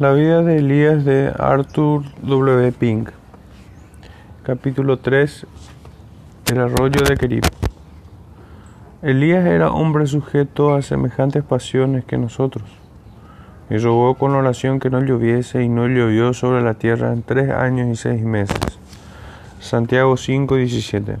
La 0.00 0.10
vida 0.10 0.42
de 0.42 0.56
Elías 0.56 1.04
de 1.04 1.32
Arthur 1.38 2.02
W. 2.22 2.72
Pink. 2.72 3.10
Capítulo 4.42 4.96
3. 4.96 5.46
El 6.50 6.58
arroyo 6.58 7.00
de 7.08 7.16
Kerib. 7.16 7.44
Elías 9.02 9.46
era 9.46 9.70
hombre 9.70 10.08
sujeto 10.08 10.74
a 10.74 10.82
semejantes 10.82 11.44
pasiones 11.44 12.04
que 12.04 12.18
nosotros, 12.18 12.64
y 13.70 13.76
rogó 13.76 14.16
con 14.16 14.34
oración 14.34 14.80
que 14.80 14.90
no 14.90 15.00
lloviese, 15.00 15.62
y 15.62 15.68
no 15.68 15.86
llovió 15.86 16.34
sobre 16.34 16.60
la 16.60 16.74
tierra 16.74 17.12
en 17.12 17.22
tres 17.22 17.52
años 17.52 17.86
y 17.86 17.94
seis 17.94 18.24
meses. 18.24 18.80
Santiago 19.60 20.16
5:17. 20.16 21.18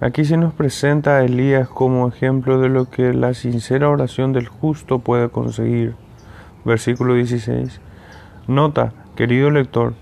Aquí 0.00 0.24
se 0.24 0.36
nos 0.36 0.54
presenta 0.54 1.16
a 1.16 1.24
Elías 1.24 1.68
como 1.68 2.06
ejemplo 2.06 2.60
de 2.60 2.68
lo 2.68 2.88
que 2.88 3.12
la 3.14 3.34
sincera 3.34 3.88
oración 3.88 4.32
del 4.32 4.46
justo 4.46 5.00
puede 5.00 5.28
conseguir 5.28 6.03
versículo 6.64 7.14
16. 7.14 7.80
Nota, 8.46 8.92
querido 9.16 9.50
lector, 9.50 9.94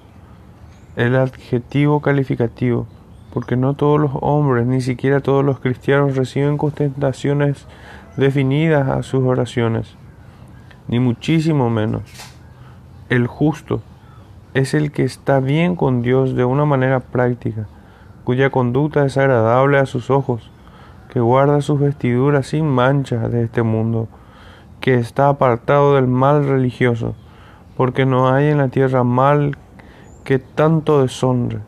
el 0.96 1.16
adjetivo 1.16 2.00
calificativo, 2.00 2.86
porque 3.32 3.56
no 3.56 3.74
todos 3.74 4.00
los 4.00 4.10
hombres, 4.20 4.66
ni 4.66 4.80
siquiera 4.80 5.20
todos 5.20 5.44
los 5.44 5.58
cristianos 5.60 6.16
reciben 6.16 6.58
contestaciones 6.58 7.66
definidas 8.16 8.88
a 8.88 9.02
sus 9.02 9.24
oraciones, 9.24 9.96
ni 10.88 11.00
muchísimo 11.00 11.70
menos. 11.70 12.02
El 13.08 13.26
justo 13.26 13.82
es 14.54 14.74
el 14.74 14.92
que 14.92 15.04
está 15.04 15.40
bien 15.40 15.76
con 15.76 16.02
Dios 16.02 16.34
de 16.34 16.44
una 16.44 16.64
manera 16.64 17.00
práctica, 17.00 17.66
cuya 18.24 18.50
conducta 18.50 19.04
es 19.06 19.16
agradable 19.16 19.78
a 19.78 19.86
sus 19.86 20.10
ojos, 20.10 20.50
que 21.10 21.20
guarda 21.20 21.60
sus 21.60 21.80
vestiduras 21.80 22.48
sin 22.48 22.66
manchas 22.66 23.30
de 23.32 23.44
este 23.44 23.62
mundo, 23.62 24.08
que 24.82 24.96
está 24.96 25.28
apartado 25.28 25.94
del 25.94 26.08
mal 26.08 26.44
religioso, 26.44 27.14
porque 27.76 28.04
no 28.04 28.28
hay 28.28 28.48
en 28.48 28.58
la 28.58 28.68
tierra 28.68 29.04
mal 29.04 29.56
que 30.24 30.40
tanto 30.40 31.00
deshonre. 31.00 31.60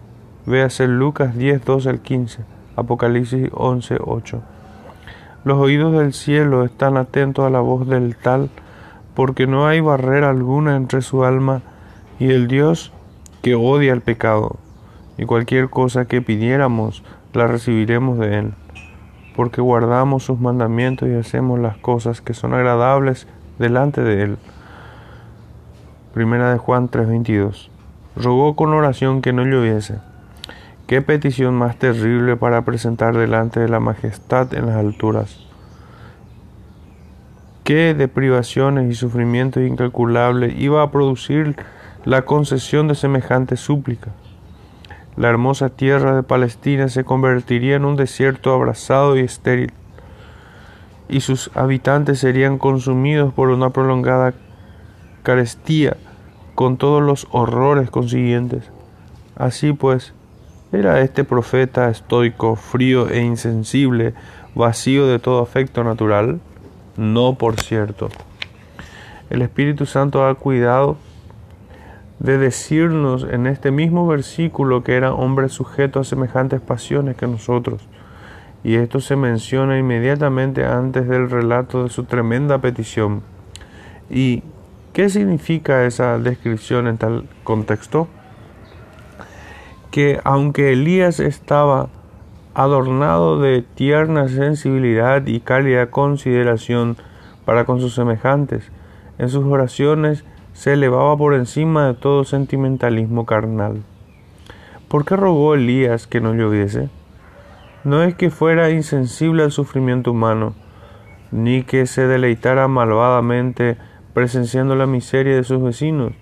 Véase 0.46 0.88
Lucas 0.88 1.36
10, 1.36 1.64
12 1.64 1.88
al 1.88 2.00
15, 2.00 2.44
Apocalipsis 2.74 3.50
11, 3.54 3.98
8. 4.04 4.42
Los 5.44 5.58
oídos 5.58 5.92
del 5.92 6.12
cielo 6.12 6.64
están 6.64 6.96
atentos 6.96 7.46
a 7.46 7.50
la 7.50 7.60
voz 7.60 7.86
del 7.86 8.16
tal, 8.16 8.50
porque 9.14 9.46
no 9.46 9.68
hay 9.68 9.80
barrera 9.80 10.28
alguna 10.28 10.74
entre 10.74 11.00
su 11.00 11.24
alma 11.24 11.62
y 12.18 12.32
el 12.32 12.48
Dios 12.48 12.92
que 13.42 13.54
odia 13.54 13.92
el 13.92 14.00
pecado, 14.00 14.56
y 15.18 15.24
cualquier 15.24 15.70
cosa 15.70 16.06
que 16.06 16.20
pidiéramos 16.20 17.04
la 17.32 17.46
recibiremos 17.46 18.18
de 18.18 18.38
él 18.38 18.54
porque 19.34 19.60
guardamos 19.60 20.24
sus 20.24 20.38
mandamientos 20.38 21.08
y 21.08 21.14
hacemos 21.14 21.58
las 21.58 21.76
cosas 21.76 22.20
que 22.20 22.34
son 22.34 22.54
agradables 22.54 23.26
delante 23.58 24.02
de 24.02 24.22
Él. 24.22 24.38
Primera 26.12 26.52
de 26.52 26.58
Juan 26.58 26.88
3:22. 26.88 27.70
Rogó 28.16 28.54
con 28.54 28.72
oración 28.72 29.22
que 29.22 29.32
no 29.32 29.44
lloviese. 29.44 29.98
Qué 30.86 31.02
petición 31.02 31.54
más 31.54 31.76
terrible 31.76 32.36
para 32.36 32.62
presentar 32.64 33.16
delante 33.16 33.58
de 33.58 33.68
la 33.68 33.80
majestad 33.80 34.52
en 34.54 34.66
las 34.66 34.76
alturas. 34.76 35.40
Qué 37.64 37.94
deprivaciones 37.94 38.90
y 38.90 38.94
sufrimientos 38.94 39.62
incalculables 39.62 40.54
iba 40.58 40.82
a 40.82 40.90
producir 40.90 41.56
la 42.04 42.22
concesión 42.22 42.86
de 42.86 42.94
semejante 42.94 43.56
súplica 43.56 44.10
la 45.16 45.28
hermosa 45.28 45.68
tierra 45.70 46.16
de 46.16 46.22
Palestina 46.22 46.88
se 46.88 47.04
convertiría 47.04 47.76
en 47.76 47.84
un 47.84 47.96
desierto 47.96 48.52
abrasado 48.52 49.16
y 49.16 49.20
estéril, 49.20 49.72
y 51.08 51.20
sus 51.20 51.50
habitantes 51.54 52.18
serían 52.18 52.58
consumidos 52.58 53.32
por 53.32 53.50
una 53.50 53.70
prolongada 53.70 54.34
carestía, 55.22 55.96
con 56.54 56.76
todos 56.76 57.02
los 57.02 57.26
horrores 57.30 57.90
consiguientes. 57.90 58.70
Así 59.36 59.72
pues, 59.72 60.12
era 60.72 61.00
este 61.00 61.24
profeta 61.24 61.88
estoico, 61.90 62.56
frío 62.56 63.08
e 63.08 63.20
insensible, 63.22 64.14
vacío 64.54 65.06
de 65.06 65.18
todo 65.18 65.42
afecto 65.42 65.84
natural? 65.84 66.40
No, 66.96 67.34
por 67.34 67.60
cierto. 67.60 68.08
El 69.30 69.42
Espíritu 69.42 69.86
Santo 69.86 70.26
ha 70.26 70.34
cuidado 70.34 70.96
de 72.18 72.38
decirnos 72.38 73.26
en 73.28 73.46
este 73.46 73.70
mismo 73.70 74.06
versículo 74.06 74.82
que 74.82 74.94
era 74.94 75.12
hombre 75.12 75.48
sujeto 75.48 76.00
a 76.00 76.04
semejantes 76.04 76.60
pasiones 76.60 77.16
que 77.16 77.26
nosotros. 77.26 77.86
Y 78.62 78.76
esto 78.76 79.00
se 79.00 79.16
menciona 79.16 79.78
inmediatamente 79.78 80.64
antes 80.64 81.06
del 81.06 81.28
relato 81.28 81.84
de 81.84 81.90
su 81.90 82.04
tremenda 82.04 82.58
petición. 82.58 83.22
¿Y 84.08 84.42
qué 84.92 85.10
significa 85.10 85.84
esa 85.84 86.18
descripción 86.18 86.86
en 86.86 86.96
tal 86.96 87.28
contexto? 87.42 88.08
Que 89.90 90.20
aunque 90.24 90.72
Elías 90.72 91.20
estaba 91.20 91.88
adornado 92.54 93.40
de 93.40 93.62
tierna 93.62 94.28
sensibilidad 94.28 95.26
y 95.26 95.40
cálida 95.40 95.90
consideración 95.90 96.96
para 97.44 97.64
con 97.64 97.80
sus 97.80 97.94
semejantes, 97.94 98.70
en 99.18 99.28
sus 99.28 99.44
oraciones 99.44 100.24
se 100.54 100.72
elevaba 100.72 101.16
por 101.18 101.34
encima 101.34 101.88
de 101.88 101.94
todo 101.94 102.24
sentimentalismo 102.24 103.26
carnal. 103.26 103.82
¿Por 104.88 105.04
qué 105.04 105.16
rogó 105.16 105.54
Elías 105.54 106.06
que 106.06 106.20
no 106.20 106.32
lloviese? 106.32 106.88
No 107.82 108.02
es 108.02 108.14
que 108.14 108.30
fuera 108.30 108.70
insensible 108.70 109.42
al 109.42 109.52
sufrimiento 109.52 110.12
humano, 110.12 110.54
ni 111.32 111.64
que 111.64 111.86
se 111.86 112.06
deleitara 112.06 112.68
malvadamente 112.68 113.76
presenciando 114.14 114.76
la 114.76 114.86
miseria 114.86 115.34
de 115.34 115.42
sus 115.44 115.60
vecinos, 115.60 116.12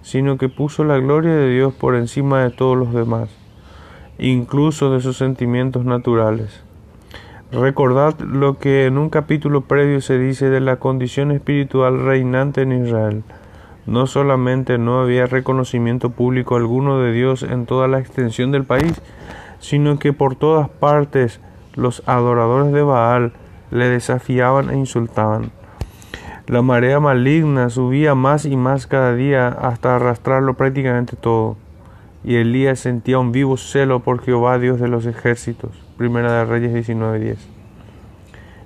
sino 0.00 0.38
que 0.38 0.48
puso 0.48 0.82
la 0.82 0.98
gloria 0.98 1.34
de 1.34 1.50
Dios 1.50 1.74
por 1.74 1.94
encima 1.94 2.42
de 2.42 2.50
todos 2.50 2.76
los 2.78 2.94
demás, 2.94 3.28
incluso 4.18 4.90
de 4.90 5.00
sus 5.02 5.18
sentimientos 5.18 5.84
naturales. 5.84 6.64
Recordad 7.52 8.18
lo 8.20 8.58
que 8.58 8.86
en 8.86 8.96
un 8.96 9.10
capítulo 9.10 9.60
previo 9.60 10.00
se 10.00 10.18
dice 10.18 10.48
de 10.48 10.60
la 10.60 10.76
condición 10.76 11.30
espiritual 11.30 12.02
reinante 12.02 12.62
en 12.62 12.72
Israel. 12.84 13.22
No 13.86 14.06
solamente 14.06 14.78
no 14.78 15.00
había 15.00 15.26
reconocimiento 15.26 16.10
público 16.10 16.56
alguno 16.56 17.00
de 17.00 17.12
Dios 17.12 17.42
en 17.42 17.66
toda 17.66 17.86
la 17.86 17.98
extensión 17.98 18.50
del 18.50 18.64
país, 18.64 19.00
sino 19.58 19.98
que 19.98 20.12
por 20.12 20.36
todas 20.36 20.68
partes 20.70 21.40
los 21.74 22.02
adoradores 22.06 22.72
de 22.72 22.82
Baal 22.82 23.32
le 23.70 23.88
desafiaban 23.88 24.70
e 24.70 24.78
insultaban. 24.78 25.50
La 26.46 26.62
marea 26.62 27.00
maligna 27.00 27.68
subía 27.70 28.14
más 28.14 28.46
y 28.46 28.56
más 28.56 28.86
cada 28.86 29.14
día 29.14 29.48
hasta 29.48 29.96
arrastrarlo 29.96 30.54
prácticamente 30.54 31.16
todo. 31.16 31.56
Y 32.22 32.36
Elías 32.36 32.80
sentía 32.80 33.18
un 33.18 33.32
vivo 33.32 33.56
celo 33.56 34.00
por 34.00 34.22
Jehová 34.22 34.58
Dios 34.58 34.80
de 34.80 34.88
los 34.88 35.04
ejércitos. 35.04 35.70
Primera 35.98 36.32
de 36.32 36.44
Reyes 36.46 36.72
19:10. 36.72 37.38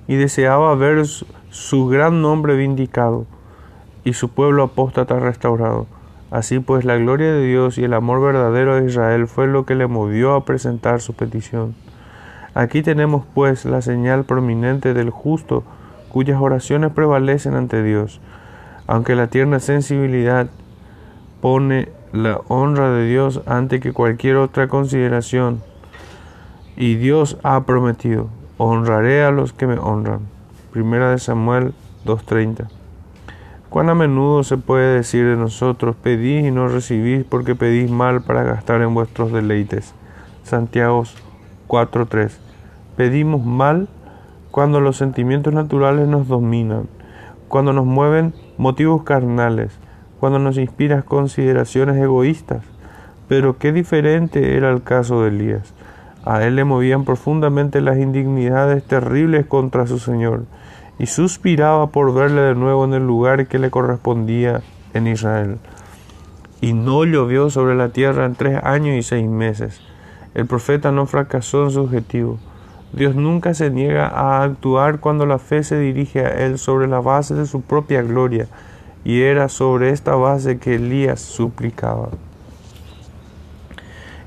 Y 0.07 0.15
deseaba 0.15 0.75
ver 0.75 1.05
su 1.49 1.87
gran 1.87 2.21
nombre 2.21 2.55
vindicado 2.55 3.25
y 4.03 4.13
su 4.13 4.29
pueblo 4.29 4.63
apóstata 4.63 5.19
restaurado. 5.19 5.87
Así 6.31 6.59
pues, 6.59 6.85
la 6.85 6.97
gloria 6.97 7.31
de 7.33 7.45
Dios 7.45 7.77
y 7.77 7.83
el 7.83 7.93
amor 7.93 8.21
verdadero 8.21 8.75
de 8.75 8.85
Israel 8.85 9.27
fue 9.27 9.47
lo 9.47 9.65
que 9.65 9.75
le 9.75 9.87
movió 9.87 10.35
a 10.35 10.45
presentar 10.45 11.01
su 11.01 11.13
petición. 11.13 11.75
Aquí 12.53 12.81
tenemos 12.81 13.25
pues 13.33 13.65
la 13.65 13.81
señal 13.81 14.25
prominente 14.25 14.93
del 14.93 15.09
justo, 15.09 15.63
cuyas 16.09 16.39
oraciones 16.39 16.91
prevalecen 16.91 17.55
ante 17.55 17.81
Dios. 17.83 18.21
Aunque 18.87 19.15
la 19.15 19.27
tierna 19.27 19.59
sensibilidad 19.59 20.47
pone 21.41 21.89
la 22.11 22.41
honra 22.47 22.91
de 22.91 23.07
Dios 23.07 23.41
ante 23.45 23.79
que 23.79 23.93
cualquier 23.93 24.37
otra 24.37 24.67
consideración, 24.67 25.61
y 26.75 26.95
Dios 26.95 27.37
ha 27.43 27.65
prometido, 27.65 28.29
honraré 28.57 29.23
a 29.23 29.31
los 29.31 29.51
que 29.53 29.67
me 29.67 29.77
honran. 29.77 30.21
Primera 30.71 31.11
de 31.11 31.19
Samuel 31.19 31.73
2.30 32.05 32.78
Cuán 33.69 33.87
a 33.89 33.93
menudo 33.93 34.43
se 34.43 34.57
puede 34.57 34.95
decir 34.95 35.27
de 35.27 35.35
nosotros, 35.35 35.95
pedís 35.95 36.43
y 36.43 36.49
no 36.49 36.67
recibís 36.67 37.23
porque 37.23 37.53
pedís 37.53 37.91
mal 37.91 38.23
para 38.23 38.41
gastar 38.41 38.81
en 38.81 38.95
vuestros 38.95 39.31
deleites. 39.31 39.93
Santiago 40.41 41.03
4.3. 41.67 42.31
Pedimos 42.97 43.45
mal 43.45 43.87
cuando 44.49 44.81
los 44.81 44.97
sentimientos 44.97 45.53
naturales 45.53 46.07
nos 46.07 46.27
dominan, 46.27 46.87
cuando 47.47 47.71
nos 47.71 47.85
mueven 47.85 48.33
motivos 48.57 49.03
carnales, 49.03 49.77
cuando 50.19 50.39
nos 50.39 50.57
inspiran 50.57 51.03
consideraciones 51.03 51.97
egoístas. 51.97 52.63
Pero 53.27 53.59
qué 53.59 53.71
diferente 53.71 54.57
era 54.57 54.71
el 54.71 54.81
caso 54.81 55.21
de 55.21 55.29
Elías. 55.29 55.75
A 56.25 56.43
él 56.43 56.55
le 56.55 56.63
movían 56.63 57.05
profundamente 57.05 57.81
las 57.81 57.99
indignidades 57.99 58.83
terribles 58.83 59.45
contra 59.45 59.85
su 59.85 59.99
Señor 59.99 60.45
y 60.99 61.07
suspiraba 61.07 61.87
por 61.87 62.13
verle 62.13 62.41
de 62.41 62.55
nuevo 62.55 62.85
en 62.85 62.93
el 62.93 63.07
lugar 63.07 63.47
que 63.47 63.57
le 63.57 63.71
correspondía 63.71 64.61
en 64.93 65.07
Israel. 65.07 65.57
Y 66.61 66.73
no 66.73 67.05
llovió 67.05 67.49
sobre 67.49 67.75
la 67.75 67.89
tierra 67.89 68.25
en 68.25 68.35
tres 68.35 68.59
años 68.63 68.95
y 68.95 69.01
seis 69.01 69.27
meses. 69.27 69.81
El 70.35 70.45
profeta 70.45 70.91
no 70.91 71.05
fracasó 71.05 71.63
en 71.63 71.71
su 71.71 71.81
objetivo. 71.81 72.37
Dios 72.91 73.15
nunca 73.15 73.53
se 73.53 73.69
niega 73.69 74.07
a 74.07 74.43
actuar 74.43 74.99
cuando 74.99 75.25
la 75.25 75.39
fe 75.39 75.63
se 75.63 75.79
dirige 75.79 76.25
a 76.25 76.45
Él 76.45 76.57
sobre 76.57 76.87
la 76.87 76.99
base 76.99 77.33
de 77.33 77.45
su 77.45 77.61
propia 77.61 78.01
gloria 78.01 78.47
y 79.03 79.21
era 79.21 79.47
sobre 79.47 79.91
esta 79.91 80.15
base 80.15 80.57
que 80.57 80.75
Elías 80.75 81.21
suplicaba. 81.21 82.09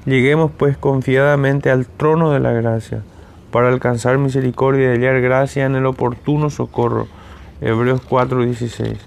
Lleguemos 0.07 0.51
pues 0.57 0.77
confiadamente 0.77 1.71
al 1.71 1.87
trono 1.87 2.31
de 2.31 2.41
la 2.41 2.53
gracia, 2.53 3.03
para 3.53 3.69
alcanzar 3.69 4.19
misericordia 4.19 4.89
y 4.89 4.97
hallar 4.97 5.21
gracia 5.21 5.67
en 5.67 5.77
el 5.77 5.87
oportuno 5.87 6.51
socorro. 6.51 7.07
Hebreos 7.61 8.01
4:16. 8.09 8.99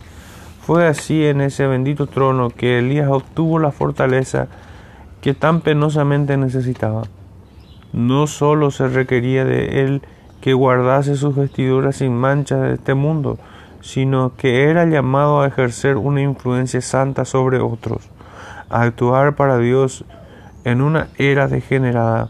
Fue 0.62 0.88
así 0.88 1.26
en 1.26 1.42
ese 1.42 1.68
bendito 1.68 2.08
trono 2.08 2.50
que 2.50 2.80
Elías 2.80 3.10
obtuvo 3.10 3.60
la 3.60 3.72
fortaleza 3.72 4.48
que 5.20 5.34
tan 5.34 5.60
penosamente 5.60 6.38
necesitaba. 6.38 7.04
No 7.92 8.28
sólo 8.28 8.72
se 8.72 8.88
requería 8.88 9.44
de 9.44 9.84
él 9.84 10.02
que 10.42 10.54
guardase 10.54 11.16
sus 11.16 11.36
vestiduras 11.36 11.98
sin 11.98 12.16
mancha 12.16 12.58
de 12.58 12.76
este 12.76 12.94
mundo, 12.94 13.40
sino 13.82 14.36
que 14.38 14.70
era 14.70 14.86
llamado 14.86 15.42
a 15.42 15.48
ejercer 15.48 15.98
una 15.98 16.22
influencia 16.22 16.82
santa 16.82 17.26
sobre 17.26 17.60
otros, 17.60 18.10
a 18.70 18.84
actuar 18.84 19.36
para 19.36 19.58
Dios 19.58 20.06
en 20.64 20.82
una 20.82 21.08
era 21.18 21.48
degenerada, 21.48 22.30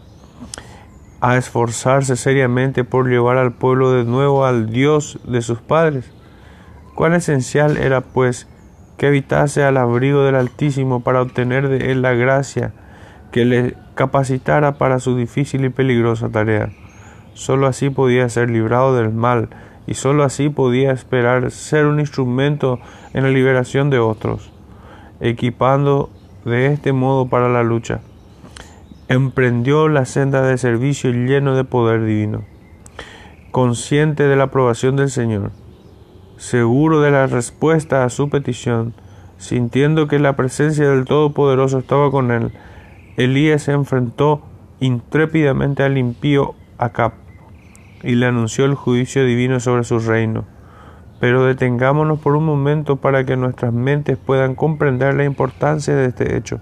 a 1.20 1.36
esforzarse 1.36 2.16
seriamente 2.16 2.84
por 2.84 3.08
llevar 3.08 3.38
al 3.38 3.52
pueblo 3.52 3.92
de 3.92 4.04
nuevo 4.04 4.44
al 4.44 4.70
Dios 4.70 5.18
de 5.26 5.42
sus 5.42 5.60
padres. 5.60 6.10
Cuán 6.94 7.14
esencial 7.14 7.76
era, 7.76 8.00
pues, 8.00 8.48
que 8.96 9.06
habitase 9.06 9.62
al 9.62 9.76
abrigo 9.76 10.22
del 10.22 10.34
Altísimo 10.34 11.00
para 11.00 11.22
obtener 11.22 11.68
de 11.68 11.92
él 11.92 12.02
la 12.02 12.14
gracia 12.14 12.72
que 13.30 13.44
le 13.44 13.74
capacitara 13.94 14.78
para 14.78 14.98
su 15.00 15.16
difícil 15.16 15.64
y 15.64 15.68
peligrosa 15.68 16.28
tarea. 16.28 16.70
Sólo 17.34 17.66
así 17.66 17.90
podía 17.90 18.28
ser 18.28 18.50
librado 18.50 18.96
del 18.96 19.12
mal 19.12 19.50
y 19.86 19.94
sólo 19.94 20.24
así 20.24 20.48
podía 20.48 20.92
esperar 20.92 21.50
ser 21.50 21.86
un 21.86 22.00
instrumento 22.00 22.80
en 23.12 23.24
la 23.24 23.30
liberación 23.30 23.90
de 23.90 23.98
otros, 23.98 24.50
equipando 25.20 26.10
de 26.44 26.72
este 26.72 26.92
modo 26.92 27.28
para 27.28 27.48
la 27.48 27.62
lucha. 27.62 28.00
Emprendió 29.08 29.88
la 29.88 30.04
senda 30.04 30.42
de 30.42 30.58
servicio 30.58 31.12
lleno 31.12 31.54
de 31.54 31.62
poder 31.62 32.04
divino, 32.04 32.42
consciente 33.52 34.24
de 34.24 34.34
la 34.34 34.44
aprobación 34.44 34.96
del 34.96 35.10
Señor, 35.10 35.52
seguro 36.38 37.00
de 37.00 37.12
la 37.12 37.28
respuesta 37.28 38.02
a 38.02 38.10
su 38.10 38.28
petición, 38.30 38.94
sintiendo 39.38 40.08
que 40.08 40.18
la 40.18 40.34
presencia 40.34 40.90
del 40.90 41.04
Todopoderoso 41.04 41.78
estaba 41.78 42.10
con 42.10 42.32
él, 42.32 42.50
Elías 43.16 43.62
se 43.62 43.72
enfrentó 43.72 44.42
intrépidamente 44.80 45.84
al 45.84 45.98
impío 45.98 46.56
Acab 46.76 47.12
y 48.02 48.16
le 48.16 48.26
anunció 48.26 48.64
el 48.64 48.74
juicio 48.74 49.24
divino 49.24 49.60
sobre 49.60 49.84
su 49.84 50.00
reino. 50.00 50.46
Pero 51.20 51.44
detengámonos 51.44 52.18
por 52.18 52.34
un 52.34 52.44
momento 52.44 52.96
para 52.96 53.24
que 53.24 53.36
nuestras 53.36 53.72
mentes 53.72 54.18
puedan 54.18 54.56
comprender 54.56 55.14
la 55.14 55.24
importancia 55.24 55.94
de 55.94 56.06
este 56.06 56.36
hecho, 56.36 56.60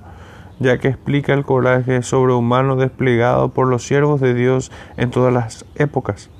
ya 0.60 0.78
que 0.78 0.88
explica 0.88 1.32
el 1.32 1.44
coraje 1.44 2.02
sobrehumano 2.02 2.76
desplegado 2.76 3.48
por 3.50 3.68
los 3.68 3.84
siervos 3.84 4.20
de 4.20 4.34
Dios 4.34 4.70
en 4.96 5.10
todas 5.10 5.32
las 5.32 5.64
épocas. 5.74 6.30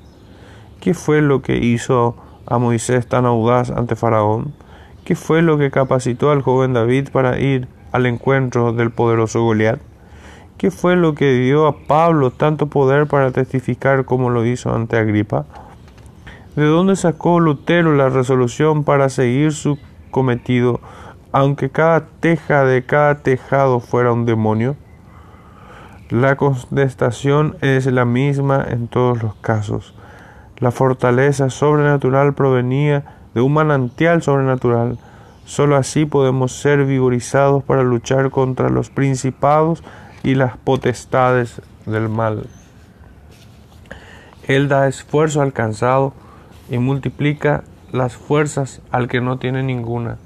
¿Qué 0.79 0.93
fue 0.93 1.21
lo 1.21 1.41
que 1.41 1.57
hizo 1.57 2.15
a 2.45 2.57
Moisés 2.57 3.07
tan 3.07 3.25
audaz 3.25 3.71
ante 3.71 3.95
Faraón? 3.95 4.53
¿Qué 5.03 5.15
fue 5.15 5.41
lo 5.41 5.57
que 5.57 5.71
capacitó 5.71 6.31
al 6.31 6.41
joven 6.41 6.73
David 6.73 7.09
para 7.11 7.39
ir 7.39 7.67
al 7.91 8.05
encuentro 8.05 8.73
del 8.73 8.91
poderoso 8.91 9.41
Goliat? 9.43 9.79
¿Qué 10.57 10.71
fue 10.71 10.95
lo 10.95 11.15
que 11.15 11.33
dio 11.33 11.67
a 11.67 11.77
Pablo 11.85 12.31
tanto 12.31 12.67
poder 12.67 13.07
para 13.07 13.31
testificar 13.31 14.05
como 14.05 14.29
lo 14.29 14.45
hizo 14.45 14.73
ante 14.73 14.97
Agripa? 14.97 15.45
¿De 16.55 16.65
dónde 16.65 16.95
sacó 16.95 17.41
Lutero 17.41 17.93
la 17.93 18.07
resolución 18.07 18.85
para 18.85 19.09
seguir 19.09 19.51
su 19.51 19.77
cometido, 20.15 20.79
aunque 21.35 21.69
cada 21.69 22.05
teja 22.21 22.63
de 22.63 22.85
cada 22.85 23.15
tejado 23.15 23.81
fuera 23.81 24.13
un 24.13 24.25
demonio? 24.25 24.77
La 26.09 26.37
contestación 26.37 27.57
es 27.59 27.87
la 27.87 28.05
misma 28.05 28.65
en 28.65 28.87
todos 28.87 29.21
los 29.21 29.35
casos. 29.35 29.93
La 30.59 30.71
fortaleza 30.71 31.49
sobrenatural 31.49 32.35
provenía 32.35 33.17
de 33.33 33.41
un 33.41 33.51
manantial 33.51 34.21
sobrenatural. 34.21 34.97
Solo 35.43 35.75
así 35.75 36.05
podemos 36.05 36.53
ser 36.53 36.85
vigorizados 36.85 37.65
para 37.65 37.83
luchar 37.83 38.29
contra 38.29 38.69
los 38.69 38.89
principados 38.89 39.83
y 40.23 40.35
las 40.35 40.55
potestades 40.55 41.61
del 41.85 42.07
mal. 42.07 42.47
Él 44.47 44.69
da 44.69 44.87
esfuerzo 44.87 45.41
al 45.41 45.51
cansado 45.51 46.13
y 46.69 46.77
multiplica 46.77 47.65
las 47.91 48.15
fuerzas 48.15 48.81
al 48.89 49.09
que 49.09 49.19
no 49.19 49.37
tiene 49.37 49.63
ninguna. 49.63 50.17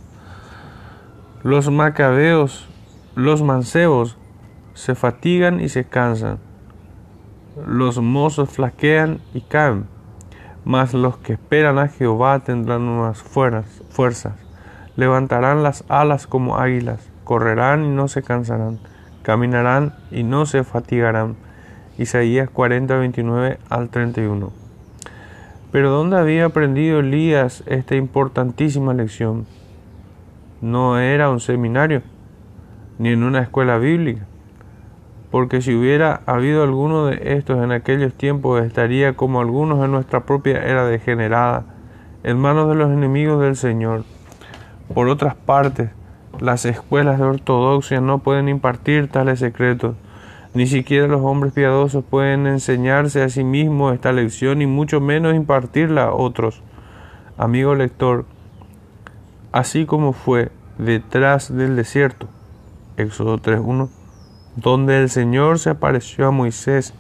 Los 1.44 1.72
macabeos, 1.72 2.68
los 3.16 3.42
mancebos, 3.42 4.18
se 4.74 4.96
fatigan 4.96 5.60
y 5.60 5.70
se 5.70 5.84
cansan. 5.84 6.40
Los 7.66 8.00
mozos 8.00 8.50
flaquean 8.50 9.20
y 9.34 9.42
caen, 9.42 9.86
mas 10.66 10.94
los 10.94 11.18
que 11.18 11.34
esperan 11.34 11.80
a 11.80 11.88
Jehová 11.88 12.40
tendrán 12.40 12.84
unas 12.84 13.22
fuerzas, 13.22 14.36
levantarán 14.96 15.64
las 15.64 15.84
alas 15.90 16.28
como 16.28 16.58
águilas, 16.58 17.10
correrán 17.24 17.86
y 17.86 17.90
no 17.90 18.08
se 18.08 18.24
cansarán 18.24 18.80
caminarán 19.30 19.94
y 20.10 20.24
no 20.24 20.48
se 20.48 20.64
fatigarán. 20.64 21.36
Isaías 22.00 22.50
40, 22.50 22.98
29 22.98 23.60
al 23.70 23.90
31. 23.90 24.52
Pero 25.72 25.92
¿dónde 25.92 26.18
había 26.18 26.46
aprendido 26.46 27.00
Elías 27.00 27.64
esta 27.68 27.96
importantísima 27.96 28.94
lección? 28.94 29.46
No 30.62 31.00
era 31.00 31.30
un 31.30 31.40
seminario, 31.40 32.02
ni 32.98 33.10
en 33.10 33.24
una 33.24 33.40
escuela 33.40 33.78
bíblica, 33.78 34.26
porque 35.32 35.62
si 35.62 35.74
hubiera 35.74 36.22
habido 36.26 36.64
alguno 36.64 37.06
de 37.06 37.38
estos 37.38 37.64
en 37.64 37.72
aquellos 37.72 38.14
tiempos, 38.14 38.62
estaría 38.64 39.14
como 39.14 39.40
algunos 39.40 39.84
en 39.86 39.92
nuestra 39.92 40.26
propia 40.26 40.62
era 40.66 40.86
degenerada, 40.86 41.64
en 42.24 42.38
manos 42.38 42.68
de 42.68 42.76
los 42.76 42.92
enemigos 42.92 43.42
del 43.42 43.56
Señor. 43.56 44.04
Por 44.94 45.08
otras 45.08 45.36
partes, 45.36 45.92
las 46.42 46.66
escuelas 46.66 47.20
de 47.20 47.26
ortodoxia 47.26 48.02
no 48.02 48.20
pueden 48.20 48.50
impartir 48.50 49.08
tales 49.08 49.40
secretos. 49.40 49.96
Ni 50.54 50.68
siquiera 50.68 51.08
los 51.08 51.22
hombres 51.22 51.54
piadosos 51.54 52.04
pueden 52.04 52.48
enseñarse 52.48 53.22
a 53.22 53.30
sí 53.30 53.44
mismos 53.44 53.94
esta 53.94 54.12
lección 54.12 54.62
y 54.62 54.66
mucho 54.66 55.00
menos 55.00 55.36
impartirla 55.36 56.06
a 56.06 56.14
otros. 56.14 56.64
Amigo 57.38 57.76
lector, 57.76 58.26
así 59.52 59.86
como 59.86 60.14
fue 60.14 60.52
detrás 60.78 61.56
del 61.56 61.76
desierto, 61.76 62.28
Éxodo 62.98 63.38
3.1, 63.38 63.90
donde 64.56 65.02
el 65.02 65.10
Señor 65.10 65.60
se 65.60 65.70
apareció 65.70 66.28
a 66.28 66.32
Moisés 66.32 66.94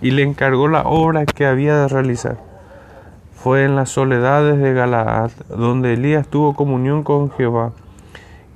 y 0.00 0.10
le 0.10 0.22
encargó 0.22 0.68
la 0.68 0.82
obra 0.82 1.26
que 1.26 1.46
había 1.46 1.76
de 1.76 1.88
realizar. 1.88 2.38
Fue 3.34 3.64
en 3.64 3.76
las 3.76 3.90
soledades 3.90 4.58
de 4.58 4.72
Galaad 4.72 5.30
donde 5.48 5.94
Elías 5.94 6.28
tuvo 6.28 6.54
comunión 6.54 7.02
con 7.02 7.30
Jehová 7.30 7.72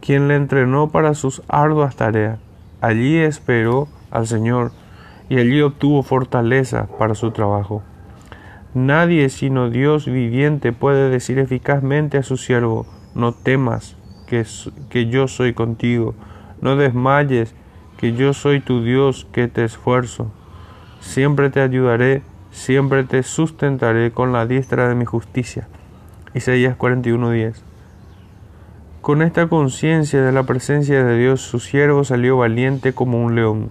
quien 0.00 0.28
le 0.28 0.36
entrenó 0.36 0.88
para 0.88 1.14
sus 1.14 1.42
arduas 1.48 1.96
tareas. 1.96 2.38
Allí 2.80 3.18
esperó 3.18 3.88
al 4.10 4.26
Señor 4.26 4.72
y 5.28 5.38
allí 5.38 5.60
obtuvo 5.60 6.02
fortaleza 6.02 6.88
para 6.98 7.14
su 7.14 7.30
trabajo. 7.32 7.82
Nadie 8.74 9.28
sino 9.28 9.70
Dios 9.70 10.06
viviente 10.06 10.72
puede 10.72 11.10
decir 11.10 11.38
eficazmente 11.38 12.18
a 12.18 12.22
su 12.22 12.36
siervo, 12.36 12.86
no 13.14 13.32
temas, 13.32 13.96
que, 14.26 14.44
que 14.90 15.06
yo 15.06 15.28
soy 15.28 15.54
contigo, 15.54 16.14
no 16.60 16.76
desmayes, 16.76 17.54
que 17.96 18.12
yo 18.12 18.32
soy 18.32 18.60
tu 18.60 18.82
Dios, 18.82 19.26
que 19.32 19.48
te 19.48 19.64
esfuerzo. 19.64 20.30
Siempre 21.00 21.50
te 21.50 21.60
ayudaré, 21.60 22.22
siempre 22.50 23.04
te 23.04 23.22
sustentaré 23.22 24.10
con 24.10 24.32
la 24.32 24.46
diestra 24.46 24.88
de 24.88 24.94
mi 24.94 25.04
justicia. 25.04 25.68
Isaías 26.34 26.76
41:10 26.76 27.68
con 29.00 29.22
esta 29.22 29.46
conciencia 29.46 30.20
de 30.22 30.32
la 30.32 30.42
presencia 30.42 31.02
de 31.02 31.16
Dios, 31.16 31.40
su 31.40 31.60
siervo 31.60 32.04
salió 32.04 32.36
valiente 32.36 32.92
como 32.92 33.24
un 33.24 33.34
león, 33.34 33.70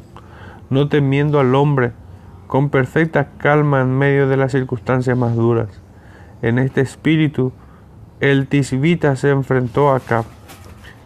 no 0.71 0.87
temiendo 0.87 1.39
al 1.39 1.53
hombre, 1.53 1.91
con 2.47 2.71
perfecta 2.71 3.27
calma 3.37 3.81
en 3.81 3.95
medio 3.95 4.27
de 4.27 4.35
las 4.35 4.53
circunstancias 4.53 5.15
más 5.15 5.35
duras. 5.35 5.69
En 6.41 6.57
este 6.57 6.81
espíritu, 6.81 7.51
el 8.19 8.47
tisbita 8.47 9.15
se 9.15 9.29
enfrentó 9.29 9.91
a 9.91 9.97
Acab. 9.97 10.25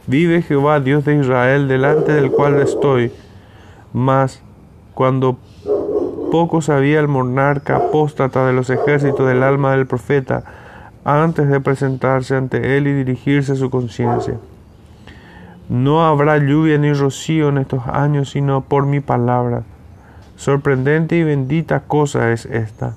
Vive 0.07 0.41
Jehová, 0.41 0.79
Dios 0.79 1.05
de 1.05 1.15
Israel, 1.15 1.67
delante 1.67 2.13
del 2.13 2.31
cual 2.31 2.59
estoy. 2.61 3.11
Mas, 3.93 4.41
cuando 4.93 5.37
poco 6.31 6.61
sabía 6.61 6.99
el 6.99 7.07
monarca 7.07 7.75
apóstata 7.75 8.47
de 8.47 8.53
los 8.53 8.69
ejércitos 8.69 9.27
del 9.27 9.43
alma 9.43 9.71
del 9.71 9.85
profeta, 9.85 10.43
antes 11.03 11.49
de 11.49 11.59
presentarse 11.59 12.35
ante 12.35 12.77
Él 12.77 12.87
y 12.87 12.93
dirigirse 12.93 13.53
a 13.53 13.55
su 13.55 13.69
conciencia. 13.69 14.37
No 15.69 16.05
habrá 16.05 16.37
lluvia 16.37 16.77
ni 16.77 16.93
rocío 16.93 17.49
en 17.49 17.57
estos 17.57 17.87
años 17.87 18.29
sino 18.31 18.61
por 18.61 18.85
mi 18.85 18.99
palabra. 18.99 19.63
Sorprendente 20.35 21.15
y 21.15 21.23
bendita 21.23 21.81
cosa 21.81 22.31
es 22.31 22.45
esta. 22.45 22.95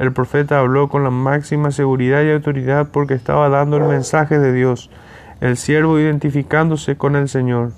El 0.00 0.14
profeta 0.14 0.58
habló 0.58 0.88
con 0.88 1.04
la 1.04 1.10
máxima 1.10 1.72
seguridad 1.72 2.22
y 2.22 2.30
autoridad 2.30 2.88
porque 2.90 3.12
estaba 3.12 3.50
dando 3.50 3.76
el 3.76 3.82
mensaje 3.82 4.38
de 4.38 4.50
Dios. 4.50 4.88
el 5.42 5.58
siervo 5.58 5.98
identificándose 5.98 6.96
con 6.96 7.16
el 7.16 7.28
Señor. 7.28 7.72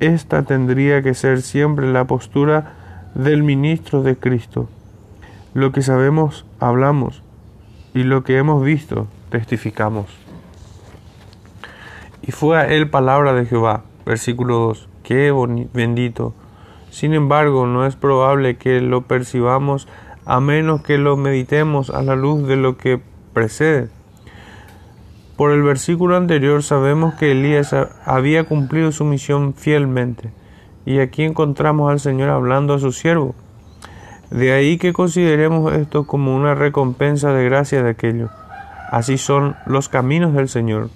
Esta 0.00 0.42
tendría 0.42 1.02
que 1.02 1.14
ser 1.14 1.42
siempre 1.42 1.92
la 1.92 2.04
postura 2.06 2.74
del 3.14 3.44
ministro 3.44 4.02
de 4.02 4.16
Cristo. 4.16 4.68
Lo 5.54 5.70
que 5.72 5.82
sabemos, 5.82 6.44
hablamos, 6.60 7.22
y 7.94 8.02
lo 8.02 8.22
que 8.22 8.38
hemos 8.38 8.64
visto, 8.64 9.06
testificamos. 9.30 10.06
Y 12.22 12.32
fue 12.32 12.58
a 12.58 12.66
él 12.66 12.90
palabra 12.90 13.32
de 13.32 13.46
Jehová, 13.46 13.82
versículo 14.04 14.58
2, 14.58 14.88
qué 15.02 15.32
bendito. 15.72 16.34
Sin 16.90 17.14
embargo, 17.14 17.66
no 17.66 17.86
es 17.86 17.96
probable 17.96 18.56
que 18.56 18.80
lo 18.80 19.02
percibamos 19.02 19.88
a 20.26 20.40
menos 20.40 20.82
que 20.82 20.98
lo 20.98 21.16
meditemos 21.16 21.90
a 21.90 22.02
la 22.02 22.16
luz 22.16 22.46
de 22.46 22.56
lo 22.56 22.76
que 22.76 23.00
precede. 23.32 23.88
Por 25.36 25.52
el 25.52 25.62
versículo 25.62 26.16
anterior 26.16 26.62
sabemos 26.62 27.14
que 27.14 27.32
Elías 27.32 27.74
había 28.04 28.44
cumplido 28.44 28.90
su 28.90 29.04
misión 29.04 29.54
fielmente, 29.54 30.30
y 30.84 30.98
aquí 30.98 31.22
encontramos 31.22 31.90
al 31.90 32.00
Señor 32.00 32.30
hablando 32.30 32.74
a 32.74 32.78
su 32.78 32.90
siervo. 32.90 33.34
De 34.30 34.52
ahí 34.52 34.78
que 34.78 34.92
consideremos 34.92 35.72
esto 35.72 36.06
como 36.06 36.34
una 36.34 36.54
recompensa 36.54 37.32
de 37.32 37.44
gracia 37.44 37.82
de 37.82 37.90
aquello. 37.90 38.28
Así 38.90 39.18
son 39.18 39.56
los 39.66 39.88
caminos 39.88 40.34
del 40.34 40.48
Señor. 40.48 40.90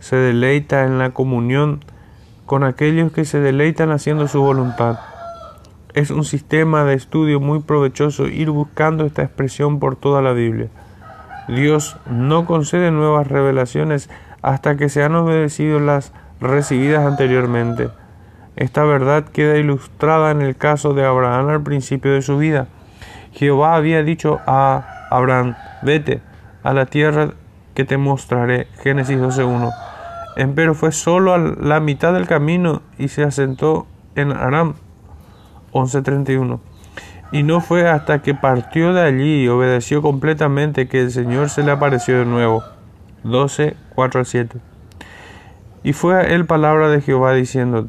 Se 0.00 0.16
deleita 0.16 0.84
en 0.84 0.98
la 0.98 1.10
comunión 1.10 1.84
con 2.46 2.64
aquellos 2.64 3.12
que 3.12 3.24
se 3.24 3.40
deleitan 3.40 3.92
haciendo 3.92 4.26
su 4.26 4.40
voluntad. 4.40 4.98
Es 5.96 6.10
un 6.10 6.24
sistema 6.24 6.84
de 6.84 6.92
estudio 6.92 7.40
muy 7.40 7.60
provechoso 7.60 8.26
ir 8.26 8.50
buscando 8.50 9.06
esta 9.06 9.22
expresión 9.22 9.78
por 9.78 9.96
toda 9.96 10.20
la 10.20 10.34
Biblia. 10.34 10.68
Dios 11.48 11.96
no 12.04 12.44
concede 12.44 12.90
nuevas 12.90 13.26
revelaciones 13.26 14.10
hasta 14.42 14.76
que 14.76 14.90
se 14.90 15.02
han 15.02 15.14
obedecido 15.14 15.80
las 15.80 16.12
recibidas 16.38 17.06
anteriormente. 17.06 17.88
Esta 18.56 18.84
verdad 18.84 19.24
queda 19.24 19.56
ilustrada 19.56 20.32
en 20.32 20.42
el 20.42 20.54
caso 20.54 20.92
de 20.92 21.06
Abraham 21.06 21.48
al 21.48 21.62
principio 21.62 22.12
de 22.12 22.20
su 22.20 22.36
vida. 22.36 22.68
Jehová 23.32 23.74
había 23.74 24.02
dicho 24.02 24.40
a 24.46 25.08
Abraham, 25.10 25.54
vete 25.80 26.20
a 26.62 26.74
la 26.74 26.84
tierra 26.84 27.30
que 27.72 27.86
te 27.86 27.96
mostraré. 27.96 28.66
Génesis 28.82 29.16
12.1. 29.16 29.72
Empero 30.36 30.74
fue 30.74 30.92
solo 30.92 31.32
a 31.32 31.38
la 31.38 31.80
mitad 31.80 32.12
del 32.12 32.26
camino 32.26 32.82
y 32.98 33.08
se 33.08 33.22
asentó 33.22 33.86
en 34.14 34.32
Aram. 34.32 34.74
11.31. 35.76 36.58
Y 37.32 37.42
no 37.42 37.60
fue 37.60 37.88
hasta 37.88 38.22
que 38.22 38.34
partió 38.34 38.92
de 38.94 39.02
allí 39.02 39.42
y 39.42 39.48
obedeció 39.48 40.00
completamente 40.00 40.88
que 40.88 41.00
el 41.02 41.10
Señor 41.10 41.50
se 41.50 41.62
le 41.62 41.72
apareció 41.72 42.18
de 42.18 42.24
nuevo. 42.24 42.62
12, 43.24 43.76
4 43.94 44.20
al 44.20 44.26
7. 44.26 44.58
Y 45.82 45.92
fue 45.92 46.16
a 46.16 46.22
él 46.22 46.46
palabra 46.46 46.88
de 46.88 47.00
Jehová 47.00 47.32
diciendo, 47.34 47.88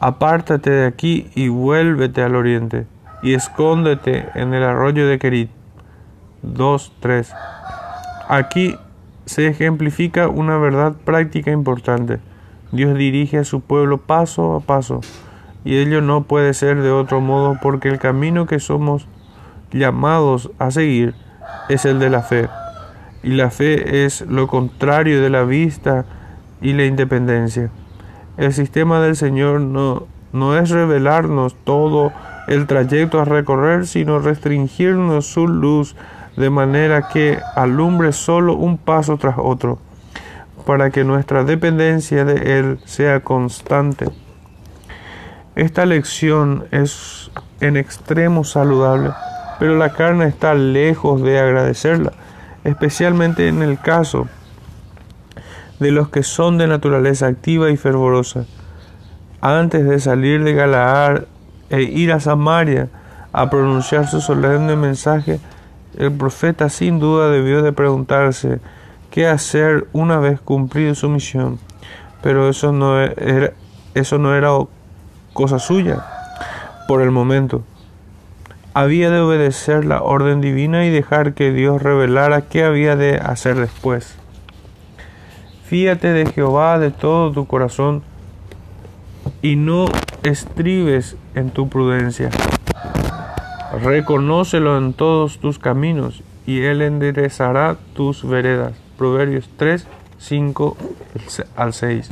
Apártate 0.00 0.70
de 0.70 0.86
aquí 0.86 1.30
y 1.34 1.48
vuélvete 1.48 2.22
al 2.22 2.36
oriente, 2.36 2.86
y 3.22 3.34
escóndete 3.34 4.28
en 4.34 4.54
el 4.54 4.62
arroyo 4.62 5.08
de 5.08 5.18
Kerit. 5.18 5.50
2, 6.42 6.92
3. 7.00 7.34
Aquí 8.28 8.76
se 9.26 9.48
ejemplifica 9.48 10.28
una 10.28 10.56
verdad 10.56 10.94
práctica 11.04 11.50
importante. 11.50 12.20
Dios 12.70 12.96
dirige 12.96 13.38
a 13.38 13.44
su 13.44 13.60
pueblo 13.60 13.98
paso 13.98 14.54
a 14.54 14.60
paso 14.60 15.00
y 15.68 15.76
ello 15.76 16.00
no 16.00 16.22
puede 16.22 16.54
ser 16.54 16.80
de 16.80 16.90
otro 16.90 17.20
modo 17.20 17.58
porque 17.60 17.90
el 17.90 17.98
camino 17.98 18.46
que 18.46 18.58
somos 18.58 19.06
llamados 19.70 20.50
a 20.58 20.70
seguir 20.70 21.14
es 21.68 21.84
el 21.84 21.98
de 21.98 22.08
la 22.08 22.22
fe. 22.22 22.48
Y 23.22 23.32
la 23.32 23.50
fe 23.50 24.06
es 24.06 24.22
lo 24.22 24.46
contrario 24.46 25.20
de 25.20 25.28
la 25.28 25.42
vista 25.42 26.06
y 26.62 26.72
la 26.72 26.86
independencia. 26.86 27.68
El 28.38 28.54
sistema 28.54 29.02
del 29.02 29.14
Señor 29.14 29.60
no, 29.60 30.06
no 30.32 30.56
es 30.56 30.70
revelarnos 30.70 31.54
todo 31.64 32.14
el 32.46 32.66
trayecto 32.66 33.20
a 33.20 33.26
recorrer, 33.26 33.86
sino 33.86 34.20
restringirnos 34.20 35.26
su 35.26 35.46
luz 35.48 35.96
de 36.38 36.48
manera 36.48 37.08
que 37.08 37.40
alumbre 37.56 38.12
solo 38.12 38.54
un 38.54 38.78
paso 38.78 39.18
tras 39.18 39.36
otro, 39.36 39.78
para 40.64 40.88
que 40.88 41.04
nuestra 41.04 41.44
dependencia 41.44 42.24
de 42.24 42.58
Él 42.58 42.78
sea 42.86 43.20
constante. 43.20 44.06
Esta 45.58 45.86
lección 45.86 46.66
es 46.70 47.32
en 47.58 47.76
extremo 47.76 48.44
saludable, 48.44 49.10
pero 49.58 49.76
la 49.76 49.92
carne 49.92 50.28
está 50.28 50.54
lejos 50.54 51.20
de 51.20 51.40
agradecerla, 51.40 52.12
especialmente 52.62 53.48
en 53.48 53.62
el 53.62 53.76
caso 53.80 54.28
de 55.80 55.90
los 55.90 56.10
que 56.10 56.22
son 56.22 56.58
de 56.58 56.68
naturaleza 56.68 57.26
activa 57.26 57.70
y 57.70 57.76
fervorosa. 57.76 58.44
Antes 59.40 59.84
de 59.84 59.98
salir 59.98 60.44
de 60.44 60.54
Galaad 60.54 61.24
e 61.70 61.82
ir 61.82 62.12
a 62.12 62.20
Samaria 62.20 62.88
a 63.32 63.50
pronunciar 63.50 64.06
su 64.06 64.20
solemne 64.20 64.76
mensaje, 64.76 65.40
el 65.96 66.12
profeta 66.12 66.68
sin 66.68 67.00
duda 67.00 67.30
debió 67.30 67.62
de 67.62 67.72
preguntarse 67.72 68.60
qué 69.10 69.26
hacer 69.26 69.88
una 69.92 70.20
vez 70.20 70.40
cumplido 70.40 70.94
su 70.94 71.08
misión, 71.08 71.58
pero 72.22 72.48
eso 72.48 72.70
no 72.70 73.00
era, 73.00 73.54
eso 73.96 74.18
no 74.18 74.36
era 74.36 74.52
cosa 75.38 75.60
suya 75.60 76.04
por 76.88 77.00
el 77.00 77.12
momento. 77.12 77.62
Había 78.74 79.08
de 79.08 79.20
obedecer 79.20 79.84
la 79.84 80.02
orden 80.02 80.40
divina 80.40 80.84
y 80.84 80.90
dejar 80.90 81.34
que 81.34 81.52
Dios 81.52 81.80
revelara 81.80 82.48
qué 82.48 82.64
había 82.64 82.96
de 82.96 83.18
hacer 83.18 83.54
después. 83.54 84.16
Fíate 85.64 86.08
de 86.12 86.26
Jehová 86.26 86.80
de 86.80 86.90
todo 86.90 87.30
tu 87.30 87.46
corazón 87.46 88.02
y 89.40 89.54
no 89.54 89.84
estribes 90.24 91.16
en 91.36 91.50
tu 91.50 91.68
prudencia. 91.68 92.30
Reconócelo 93.80 94.76
en 94.76 94.92
todos 94.92 95.38
tus 95.38 95.60
caminos 95.60 96.24
y 96.46 96.62
Él 96.62 96.82
enderezará 96.82 97.76
tus 97.94 98.28
veredas. 98.28 98.72
Proverbios 98.96 99.48
3, 99.56 99.86
5 100.18 100.76
al 101.54 101.74
6. 101.74 102.10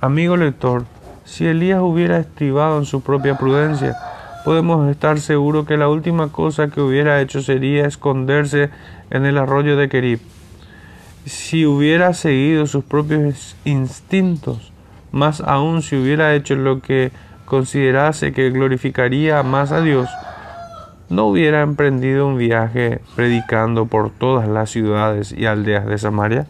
Amigo 0.00 0.36
lector, 0.36 0.84
si 1.26 1.44
Elías 1.46 1.80
hubiera 1.82 2.18
estribado 2.18 2.78
en 2.78 2.84
su 2.84 3.02
propia 3.02 3.36
prudencia, 3.36 3.96
podemos 4.44 4.88
estar 4.88 5.18
seguros 5.18 5.66
que 5.66 5.76
la 5.76 5.88
última 5.88 6.28
cosa 6.28 6.68
que 6.68 6.80
hubiera 6.80 7.20
hecho 7.20 7.42
sería 7.42 7.84
esconderse 7.86 8.70
en 9.10 9.26
el 9.26 9.36
arroyo 9.36 9.76
de 9.76 9.88
Kerib. 9.88 10.20
Si 11.24 11.66
hubiera 11.66 12.14
seguido 12.14 12.66
sus 12.66 12.84
propios 12.84 13.56
instintos, 13.64 14.72
más 15.10 15.40
aún 15.40 15.82
si 15.82 15.96
hubiera 15.96 16.32
hecho 16.32 16.54
lo 16.54 16.80
que 16.80 17.10
considerase 17.44 18.32
que 18.32 18.50
glorificaría 18.50 19.42
más 19.42 19.72
a 19.72 19.80
Dios, 19.80 20.08
no 21.08 21.26
hubiera 21.26 21.62
emprendido 21.62 22.28
un 22.28 22.38
viaje 22.38 23.00
predicando 23.16 23.86
por 23.86 24.10
todas 24.10 24.48
las 24.48 24.70
ciudades 24.70 25.32
y 25.32 25.46
aldeas 25.46 25.86
de 25.86 25.98
Samaria, 25.98 26.46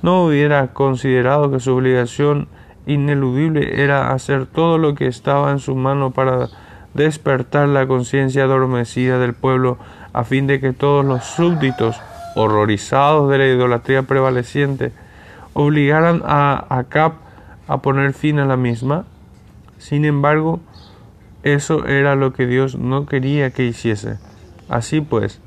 no 0.00 0.24
hubiera 0.24 0.68
considerado 0.68 1.50
que 1.50 1.60
su 1.60 1.74
obligación 1.74 2.48
ineludible 2.86 3.82
era 3.82 4.12
hacer 4.12 4.46
todo 4.46 4.78
lo 4.78 4.94
que 4.94 5.06
estaba 5.06 5.50
en 5.50 5.58
su 5.58 5.74
mano 5.74 6.10
para 6.10 6.48
despertar 6.94 7.68
la 7.68 7.86
conciencia 7.86 8.44
adormecida 8.44 9.18
del 9.18 9.34
pueblo 9.34 9.78
a 10.12 10.24
fin 10.24 10.46
de 10.46 10.60
que 10.60 10.72
todos 10.72 11.04
los 11.04 11.24
súbditos, 11.24 12.00
horrorizados 12.34 13.30
de 13.30 13.38
la 13.38 13.46
idolatría 13.46 14.02
prevaleciente, 14.02 14.92
obligaran 15.54 16.22
a 16.24 16.66
Acab 16.68 17.12
a 17.68 17.78
poner 17.78 18.12
fin 18.12 18.38
a 18.38 18.46
la 18.46 18.56
misma. 18.56 19.04
Sin 19.78 20.04
embargo, 20.04 20.60
eso 21.42 21.86
era 21.86 22.14
lo 22.14 22.32
que 22.32 22.46
Dios 22.46 22.76
no 22.76 23.06
quería 23.06 23.50
que 23.50 23.64
hiciese. 23.64 24.18
Así 24.68 25.00
pues, 25.00 25.40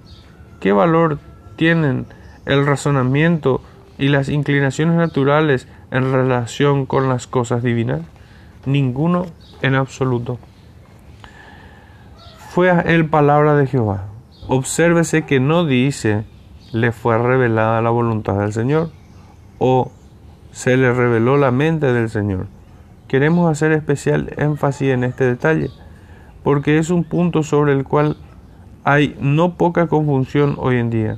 ¿qué 0.60 0.72
valor 0.72 1.20
tienen 1.56 2.06
el 2.46 2.66
razonamiento 2.66 3.62
y 3.98 4.10
las 4.10 4.30
inclinaciones 4.30 4.96
naturales 4.96 5.68
en 5.92 6.12
relación 6.12 6.86
con 6.86 7.10
las 7.10 7.28
cosas 7.28 7.64
divinas? 7.64 8.02
Ninguno 8.66 9.26
en 9.62 9.76
absoluto. 9.76 10.40
Fue 12.50 12.72
a 12.72 12.82
él 12.82 13.10
palabra 13.10 13.56
de 13.56 13.68
Jehová. 13.68 14.06
Obsérvese 14.48 15.26
que 15.26 15.40
no 15.40 15.66
dice 15.66 16.24
le 16.72 16.92
fue 16.92 17.18
revelada 17.18 17.82
la 17.82 17.90
voluntad 17.90 18.40
del 18.40 18.54
Señor 18.54 18.92
o 19.60 19.92
se 20.52 20.78
le 20.78 20.94
reveló 20.94 21.38
la 21.38 21.52
mente 21.52 21.92
del 21.94 22.10
Señor. 22.10 22.48
Queremos 23.08 23.50
hacer 23.52 23.72
especial 23.72 24.34
énfasis 24.38 24.90
en 24.90 25.04
este 25.04 25.26
detalle 25.26 25.70
porque 26.44 26.78
es 26.78 26.90
un 26.90 27.04
punto 27.04 27.44
sobre 27.44 27.74
el 27.74 27.84
cual 27.84 28.18
hay 28.84 29.16
no 29.20 29.56
poca 29.56 29.88
confusión 29.88 30.56
hoy 30.60 30.78
en 30.78 30.90
día. 30.90 31.18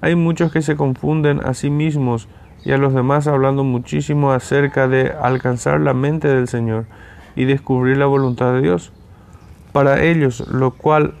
Hay 0.00 0.16
muchos 0.16 0.50
que 0.50 0.60
se 0.60 0.76
confunden 0.76 1.40
a 1.44 1.54
sí 1.54 1.70
mismos 1.70 2.26
y 2.64 2.72
a 2.72 2.78
los 2.78 2.94
demás 2.94 3.26
hablando 3.26 3.64
muchísimo 3.64 4.32
acerca 4.32 4.88
de 4.88 5.12
alcanzar 5.20 5.80
la 5.80 5.94
mente 5.94 6.28
del 6.28 6.48
Señor 6.48 6.86
y 7.36 7.44
descubrir 7.44 7.96
la 7.96 8.06
voluntad 8.06 8.52
de 8.52 8.62
Dios. 8.62 8.92
Para 9.72 10.02
ellos, 10.02 10.46
lo 10.48 10.72
cual, 10.72 11.14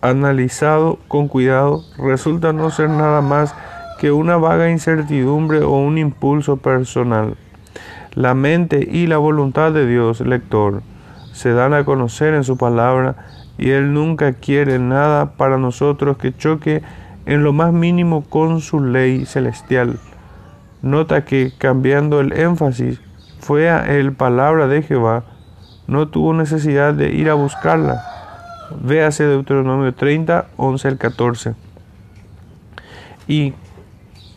analizado 0.00 0.98
con 1.08 1.28
cuidado, 1.28 1.82
resulta 1.98 2.52
no 2.52 2.70
ser 2.70 2.90
nada 2.90 3.20
más 3.20 3.54
que 3.98 4.12
una 4.12 4.36
vaga 4.36 4.70
incertidumbre 4.70 5.62
o 5.62 5.70
un 5.70 5.98
impulso 5.98 6.58
personal. 6.58 7.36
La 8.14 8.34
mente 8.34 8.86
y 8.90 9.06
la 9.06 9.18
voluntad 9.18 9.72
de 9.72 9.86
Dios, 9.86 10.20
lector, 10.20 10.82
se 11.32 11.52
dan 11.52 11.74
a 11.74 11.84
conocer 11.84 12.34
en 12.34 12.44
su 12.44 12.56
palabra 12.56 13.16
y 13.58 13.70
Él 13.70 13.92
nunca 13.92 14.34
quiere 14.34 14.78
nada 14.78 15.32
para 15.32 15.58
nosotros 15.58 16.16
que 16.18 16.36
choque 16.36 16.82
en 17.26 17.42
lo 17.42 17.52
más 17.52 17.72
mínimo 17.72 18.24
con 18.24 18.60
su 18.60 18.80
ley 18.80 19.26
celestial. 19.26 19.98
Nota 20.82 21.24
que 21.24 21.52
cambiando 21.56 22.20
el 22.20 22.32
énfasis 22.32 23.00
fue 23.40 23.70
a 23.70 23.94
Él 23.96 24.12
palabra 24.12 24.68
de 24.68 24.82
Jehová, 24.82 25.24
no 25.86 26.08
tuvo 26.08 26.34
necesidad 26.34 26.94
de 26.94 27.12
ir 27.12 27.30
a 27.30 27.34
buscarla. 27.34 28.02
Véase 28.82 29.24
Deuteronomio 29.24 29.94
30, 29.94 30.46
11 30.56 30.88
al 30.88 30.98
14. 30.98 31.54
Y 33.26 33.54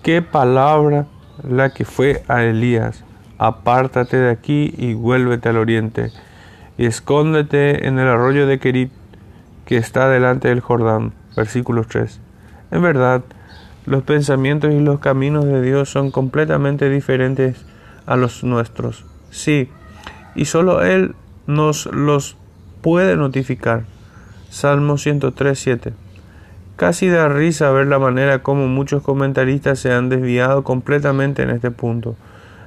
qué 0.03 0.21
palabra 0.21 1.05
la 1.43 1.73
que 1.73 1.85
fue 1.85 2.23
a 2.27 2.43
Elías. 2.43 3.03
Apártate 3.37 4.17
de 4.17 4.31
aquí 4.31 4.73
y 4.77 4.93
vuélvete 4.93 5.49
al 5.49 5.57
oriente, 5.57 6.11
y 6.77 6.85
escóndete 6.85 7.87
en 7.87 7.99
el 7.99 8.07
arroyo 8.07 8.47
de 8.47 8.57
Kerit, 8.57 8.91
que 9.65 9.77
está 9.77 10.09
delante 10.09 10.47
del 10.47 10.61
Jordán. 10.61 11.13
Versículo 11.35 11.83
3. 11.83 12.19
En 12.71 12.81
verdad, 12.81 13.23
los 13.85 14.03
pensamientos 14.03 14.73
y 14.73 14.79
los 14.79 14.99
caminos 14.99 15.45
de 15.45 15.61
Dios 15.61 15.89
son 15.89 16.11
completamente 16.11 16.89
diferentes 16.89 17.65
a 18.05 18.17
los 18.17 18.43
nuestros. 18.43 19.05
Sí, 19.29 19.69
y 20.35 20.45
solo 20.45 20.83
Él 20.83 21.15
nos 21.45 21.85
los 21.87 22.35
puede 22.81 23.15
notificar. 23.15 23.85
Salmo 24.49 24.97
103, 24.97 25.57
7. 25.57 25.93
Casi 26.75 27.07
da 27.07 27.27
risa 27.27 27.71
ver 27.71 27.87
la 27.87 27.97
manera 27.97 28.43
como 28.43 28.67
muchos 28.67 29.01
comentaristas 29.01 29.79
se 29.79 29.91
han 29.91 30.09
desviado 30.09 30.63
completamente 30.63 31.43
en 31.43 31.49
este 31.49 31.71
punto, 31.71 32.15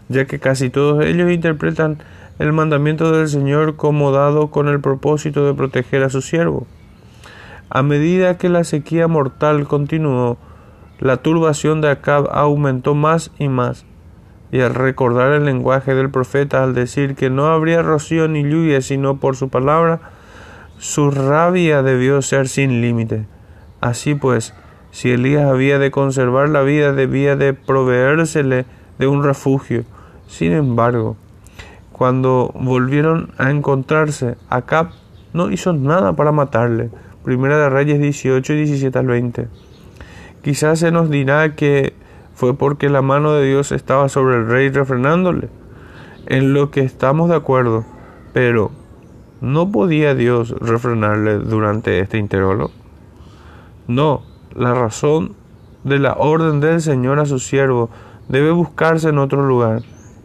ya 0.08 0.24
que 0.24 0.40
casi 0.40 0.68
todos 0.68 1.04
ellos 1.04 1.30
interpretan 1.30 1.98
el 2.38 2.52
mandamiento 2.52 3.12
del 3.12 3.28
Señor 3.28 3.76
como 3.76 4.10
dado 4.10 4.50
con 4.50 4.68
el 4.68 4.80
propósito 4.80 5.46
de 5.46 5.54
proteger 5.54 6.02
a 6.02 6.10
su 6.10 6.22
siervo. 6.22 6.66
A 7.72 7.84
medida 7.84 8.36
que 8.36 8.48
la 8.48 8.64
sequía 8.64 9.06
mortal 9.06 9.68
continuó, 9.68 10.38
la 10.98 11.18
turbación 11.18 11.80
de 11.80 11.88
Acab 11.88 12.28
aumentó 12.32 12.96
más 12.96 13.30
y 13.38 13.48
más, 13.48 13.86
y 14.50 14.60
al 14.60 14.74
recordar 14.74 15.32
el 15.32 15.44
lenguaje 15.44 15.94
del 15.94 16.10
profeta 16.10 16.64
al 16.64 16.74
decir 16.74 17.14
que 17.14 17.30
no 17.30 17.46
habría 17.46 17.82
rocío 17.82 18.26
ni 18.26 18.42
lluvia 18.42 18.80
sino 18.80 19.18
por 19.18 19.36
su 19.36 19.50
palabra, 19.50 20.00
su 20.78 21.12
rabia 21.12 21.84
debió 21.84 22.20
ser 22.22 22.48
sin 22.48 22.80
límite. 22.80 23.26
Así 23.80 24.16
pues, 24.16 24.52
si 24.90 25.12
Elías 25.12 25.48
había 25.48 25.78
de 25.78 25.92
conservar 25.92 26.48
la 26.48 26.62
vida, 26.62 26.92
debía 26.92 27.36
de 27.36 27.54
proveérsele 27.54 28.66
de 28.98 29.06
un 29.06 29.22
refugio. 29.22 29.84
Sin 30.26 30.52
embargo, 30.52 31.16
cuando 31.92 32.50
volvieron 32.54 33.30
a 33.38 33.50
encontrarse, 33.50 34.36
Acab 34.48 34.90
no 35.32 35.52
hizo 35.52 35.72
nada 35.72 36.14
para 36.14 36.32
matarle. 36.32 36.90
Primera 37.24 37.58
de 37.58 37.68
Reyes 37.68 38.00
18 38.00 38.52
y 38.54 38.56
17 38.56 38.98
al 38.98 39.06
20. 39.06 39.48
Quizás 40.42 40.78
se 40.78 40.90
nos 40.90 41.10
dirá 41.10 41.54
que 41.54 41.92
fue 42.34 42.54
porque 42.54 42.88
la 42.88 43.02
mano 43.02 43.32
de 43.32 43.46
Dios 43.46 43.72
estaba 43.72 44.08
sobre 44.08 44.36
el 44.36 44.46
rey 44.46 44.70
refrenándole, 44.70 45.48
en 46.26 46.54
lo 46.54 46.70
que 46.70 46.80
estamos 46.80 47.28
de 47.28 47.36
acuerdo, 47.36 47.84
pero 48.32 48.70
¿no 49.42 49.70
podía 49.70 50.14
Dios 50.14 50.54
refrenarle 50.60 51.38
durante 51.38 51.98
este 52.00 52.16
intervalo? 52.16 52.70
No, 53.86 54.22
la 54.54 54.72
razón 54.72 55.34
de 55.84 55.98
la 55.98 56.14
orden 56.14 56.60
del 56.60 56.80
Señor 56.80 57.18
a 57.18 57.26
su 57.26 57.38
siervo 57.38 57.90
debe 58.28 58.52
buscarse 58.52 59.10
en 59.10 59.18
otro 59.18 59.46
lugar, 59.46 59.82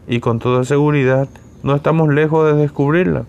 y 0.07 0.19
con 0.21 0.39
toda 0.39 0.63
seguridad 0.63 1.27
no 1.63 1.75
estamos 1.75 2.07
lejos 2.07 2.45
de 2.45 2.61
descubrirla. 2.61 3.25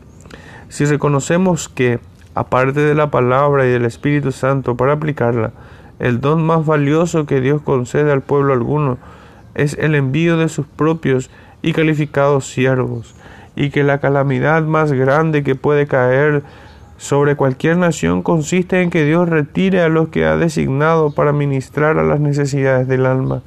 Si 0.68 0.84
reconocemos 0.84 1.68
que, 1.68 1.98
aparte 2.36 2.80
de 2.80 2.94
la 2.94 3.10
palabra 3.10 3.66
y 3.66 3.70
del 3.70 3.86
Espíritu 3.86 4.30
Santo 4.30 4.76
para 4.76 4.92
aplicarla, 4.92 5.52
el 5.98 6.20
don 6.20 6.44
más 6.44 6.66
valioso 6.66 7.24
que 7.24 7.40
Dios 7.40 7.62
concede 7.62 8.12
al 8.12 8.20
pueblo 8.20 8.52
alguno 8.52 8.98
es 9.54 9.72
el 9.80 9.94
envío 9.94 10.36
de 10.36 10.50
sus 10.50 10.66
propios 10.66 11.30
y 11.62 11.72
calificados 11.72 12.46
siervos, 12.46 13.14
y 13.56 13.70
que 13.70 13.84
la 13.84 14.00
calamidad 14.00 14.62
más 14.64 14.92
grande 14.92 15.42
que 15.42 15.54
puede 15.54 15.86
caer 15.86 16.42
sobre 16.98 17.36
cualquier 17.36 17.78
nación 17.78 18.22
consiste 18.22 18.82
en 18.82 18.90
que 18.90 19.06
Dios 19.06 19.30
retire 19.30 19.80
a 19.80 19.88
los 19.88 20.08
que 20.08 20.26
ha 20.26 20.36
designado 20.36 21.14
para 21.14 21.32
ministrar 21.32 21.98
a 21.98 22.02
las 22.02 22.20
necesidades 22.20 22.86
del 22.86 23.06
alma. 23.06 23.40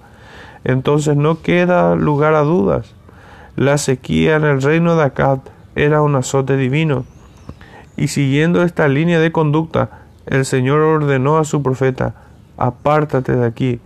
Entonces 0.63 1.15
no 1.15 1.43
queda 1.43 1.95
lugar 1.95 2.33
a 2.33 2.41
dudas. 2.41 2.95
La 3.55 3.77
sequía 3.77 4.37
en 4.37 4.45
el 4.45 4.63
reino 4.63 4.95
de 4.95 5.03
Akkad 5.03 5.39
era 5.75 6.01
un 6.01 6.15
azote 6.15 6.57
divino. 6.57 7.05
Y 7.99 8.07
siguiendo 8.07 8.63
esta 8.63 8.87
línea 8.87 9.19
de 9.19 9.33
conducta, 9.33 9.89
el 10.25 10.45
Señor 10.45 10.79
ordenó 10.79 11.37
a 11.37 11.43
su 11.43 11.61
profeta, 11.61 12.15
apártate 12.55 13.35
de 13.35 13.45
aquí. 13.45 13.81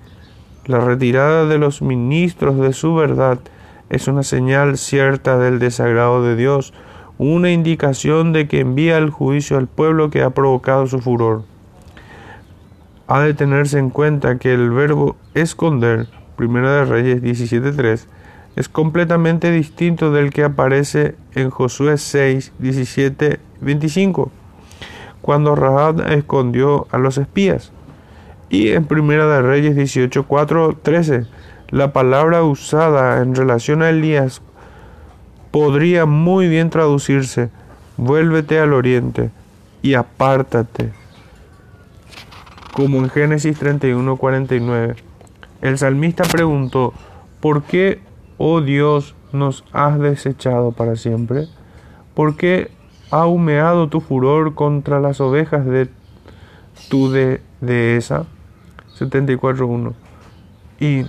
La 0.68 0.80
retirada 0.80 1.48
de 1.48 1.58
los 1.58 1.82
ministros 1.82 2.60
de 2.60 2.74
su 2.74 2.94
verdad 2.94 3.40
es 3.90 4.08
una 4.08 4.22
señal 4.22 4.78
cierta 4.78 5.40
del 5.40 5.58
desagrado 5.58 6.24
de 6.24 6.36
Dios, 6.36 6.76
una 7.18 7.50
indicación 7.52 8.34
de 8.34 8.48
que 8.48 8.60
envía 8.60 9.00
el 9.00 9.10
juicio 9.10 9.58
al 9.58 9.66
pueblo 9.66 10.12
que 10.12 10.22
ha 10.22 10.30
provocado 10.30 10.86
su 10.86 11.00
furor. 11.00 11.42
Ha 13.08 13.20
de 13.22 13.34
tenerse 13.34 13.80
en 13.80 13.90
cuenta 13.90 14.38
que 14.38 14.54
el 14.54 14.70
verbo 14.70 15.16
esconder, 15.34 16.06
1 16.38 16.70
de 16.70 16.86
Reyes 16.86 17.24
17.3, 17.24 18.06
es 18.56 18.70
completamente 18.70 19.50
distinto 19.50 20.12
del 20.12 20.30
que 20.30 20.44
aparece 20.44 21.16
en 21.34 21.50
Josué 21.50 21.98
6, 21.98 22.54
17, 22.60 23.40
25, 23.64 24.32
cuando 25.22 25.56
Rahab 25.56 26.12
escondió 26.12 26.88
a 26.92 26.98
los 26.98 27.18
espías. 27.18 27.72
Y 28.50 28.70
en 28.70 28.86
Primera 28.86 29.28
de 29.28 29.42
Reyes 29.42 29.76
18, 29.76 30.26
4, 30.28 30.78
13, 30.84 31.26
la 31.70 31.92
palabra 31.92 32.44
usada 32.44 33.22
en 33.24 33.34
relación 33.34 33.82
a 33.82 33.90
Elías 33.90 34.42
podría 35.50 36.06
muy 36.06 36.48
bien 36.48 36.70
traducirse, 36.70 37.50
vuélvete 37.98 38.60
al 38.60 38.74
oriente 38.74 39.32
y 39.82 39.94
apártate. 39.94 40.92
Como 42.74 42.98
en 42.98 43.10
Génesis 43.10 43.58
31, 43.60 44.18
49. 44.18 44.96
El 45.62 45.78
salmista 45.78 46.24
preguntó, 46.24 46.94
¿por 47.40 47.64
qué, 47.64 48.02
oh 48.38 48.62
Dios, 48.62 49.16
nos 49.32 49.64
has 49.72 50.00
desechado 50.00 50.72
para 50.72 50.96
siempre? 50.96 51.48
¿Por 52.14 52.36
qué 52.36 52.72
ha 53.14 53.28
humeado 53.28 53.90
tu 53.90 54.02
furor 54.02 54.56
contra 54.56 55.00
las 55.00 55.22
ovejas 55.22 55.68
de 55.68 55.88
tu 56.90 57.12
de, 57.12 57.42
dehesa? 57.62 58.26
74.1. 58.98 59.94
¿Y 60.80 61.06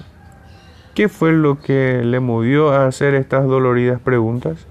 ¿Qué 0.95 1.09
fue 1.09 1.33
lo 1.33 1.59
que 1.61 2.03
le 2.05 2.21
movió 2.21 2.73
a 2.73 2.87
hacer 2.87 3.15
estas 3.15 3.47
doloridas 3.47 4.01
preguntas? 4.01 4.67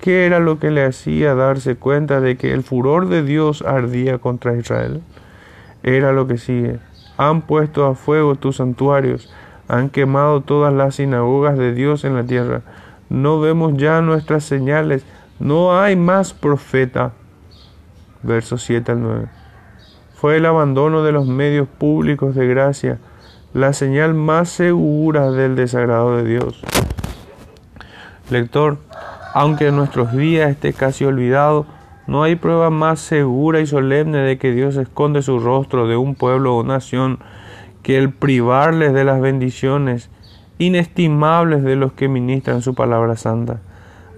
¿Qué 0.00 0.26
era 0.26 0.40
lo 0.40 0.58
que 0.58 0.72
le 0.72 0.84
hacía 0.84 1.36
darse 1.36 1.76
cuenta 1.76 2.20
de 2.20 2.36
que 2.36 2.52
el 2.52 2.64
furor 2.64 3.08
de 3.08 3.22
Dios 3.22 3.62
ardía 3.62 4.18
contra 4.18 4.56
Israel? 4.56 5.02
Era 5.84 6.12
lo 6.12 6.26
que 6.26 6.36
sigue. 6.36 6.80
Han 7.16 7.42
puesto 7.42 7.86
a 7.86 7.94
fuego 7.94 8.34
tus 8.34 8.56
santuarios, 8.56 9.32
han 9.68 9.88
quemado 9.88 10.40
todas 10.40 10.74
las 10.74 10.96
sinagogas 10.96 11.56
de 11.56 11.72
Dios 11.72 12.04
en 12.04 12.16
la 12.16 12.24
tierra. 12.24 12.62
No 13.08 13.38
vemos 13.38 13.74
ya 13.76 14.00
nuestras 14.00 14.42
señales, 14.42 15.06
no 15.42 15.76
hay 15.76 15.96
más 15.96 16.32
profeta. 16.32 17.14
Versos 18.22 18.62
7 18.62 18.92
al 18.92 19.02
9. 19.02 19.26
Fue 20.14 20.36
el 20.36 20.46
abandono 20.46 21.02
de 21.02 21.10
los 21.10 21.26
medios 21.26 21.66
públicos 21.66 22.36
de 22.36 22.46
gracia 22.46 22.98
la 23.52 23.72
señal 23.72 24.14
más 24.14 24.50
segura 24.50 25.32
del 25.32 25.56
desagrado 25.56 26.16
de 26.16 26.24
Dios. 26.24 26.62
Lector, 28.30 28.78
aunque 29.34 29.66
en 29.66 29.76
nuestros 29.76 30.12
días 30.12 30.48
esté 30.48 30.72
casi 30.74 31.04
olvidado, 31.04 31.66
no 32.06 32.22
hay 32.22 32.36
prueba 32.36 32.70
más 32.70 33.00
segura 33.00 33.58
y 33.58 33.66
solemne 33.66 34.18
de 34.18 34.38
que 34.38 34.52
Dios 34.52 34.76
esconde 34.76 35.22
su 35.22 35.40
rostro 35.40 35.88
de 35.88 35.96
un 35.96 36.14
pueblo 36.14 36.56
o 36.56 36.62
nación 36.62 37.18
que 37.82 37.98
el 37.98 38.10
privarles 38.12 38.94
de 38.94 39.02
las 39.02 39.20
bendiciones 39.20 40.08
inestimables 40.58 41.64
de 41.64 41.74
los 41.74 41.92
que 41.92 42.06
ministran 42.06 42.62
su 42.62 42.76
palabra 42.76 43.16
santa, 43.16 43.60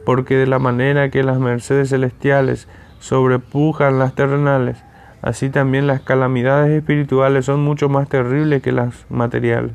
porque 0.05 0.37
de 0.37 0.47
la 0.47 0.59
manera 0.59 1.11
que 1.11 1.23
las 1.23 1.39
mercedes 1.39 1.91
celestiales 1.91 2.69
sobrepujan 2.99 3.99
las 3.99 4.15
terrenales, 4.15 4.83
Así 5.25 5.49
también 5.49 5.87
las 5.87 6.03
calamidades 6.03 6.71
espirituales 6.71 7.47
son 7.47 7.65
mucho 7.65 7.89
más 7.89 8.11
terribles 8.11 8.61
que 8.61 8.73
las 8.73 9.07
materiales. 9.09 9.73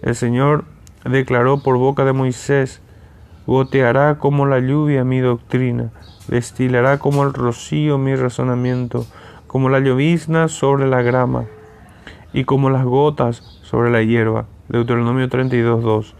El 0.00 0.14
Señor 0.14 0.64
declaró 1.04 1.60
por 1.60 1.76
boca 1.76 2.04
de 2.04 2.12
Moisés, 2.12 2.80
goteará 3.48 4.18
como 4.18 4.46
la 4.46 4.60
lluvia 4.60 5.02
mi 5.02 5.18
doctrina, 5.18 5.90
destilará 6.28 7.00
como 7.00 7.24
el 7.24 7.32
rocío 7.32 7.98
mi 7.98 8.14
razonamiento, 8.14 9.06
como 9.48 9.70
la 9.70 9.80
llovizna 9.80 10.46
sobre 10.46 10.86
la 10.86 11.02
grama 11.02 11.46
y 12.32 12.44
como 12.44 12.70
las 12.70 12.84
gotas 12.84 13.40
sobre 13.62 13.90
la 13.90 14.02
hierba. 14.02 14.46
Deuteronomio 14.68 15.28
32, 15.28 15.82
2. 15.82 16.14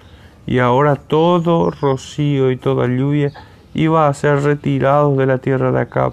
Y 0.51 0.59
ahora 0.59 0.97
todo 0.97 1.71
rocío 1.71 2.51
y 2.51 2.57
toda 2.57 2.89
lluvia 2.89 3.31
iba 3.73 4.09
a 4.09 4.15
ser 4.15 4.43
retirados 4.43 5.17
de 5.17 5.25
la 5.25 5.39
tierra 5.39 5.71
de 5.71 5.81
Acab, 5.81 6.13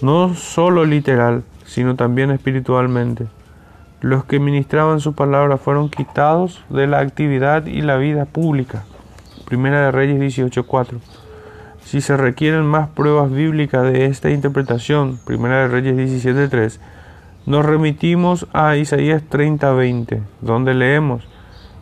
no 0.00 0.34
solo 0.34 0.86
literal, 0.86 1.42
sino 1.66 1.96
también 1.96 2.30
espiritualmente. 2.30 3.26
Los 4.00 4.24
que 4.24 4.40
ministraban 4.40 5.00
su 5.00 5.12
palabra 5.12 5.58
fueron 5.58 5.90
quitados 5.90 6.64
de 6.70 6.86
la 6.86 7.00
actividad 7.00 7.66
y 7.66 7.82
la 7.82 7.98
vida 7.98 8.24
pública. 8.24 8.84
Primera 9.44 9.82
de 9.82 9.90
Reyes 9.90 10.18
18:4. 10.18 10.98
Si 11.84 12.00
se 12.00 12.16
requieren 12.16 12.64
más 12.64 12.88
pruebas 12.88 13.30
bíblicas 13.30 13.82
de 13.82 14.06
esta 14.06 14.30
interpretación, 14.30 15.20
Primera 15.26 15.58
de 15.58 15.68
Reyes 15.68 15.94
17:3, 15.94 16.80
nos 17.44 17.66
remitimos 17.66 18.46
a 18.54 18.76
Isaías 18.76 19.22
30:20, 19.28 20.22
donde 20.40 20.72
leemos: 20.72 21.28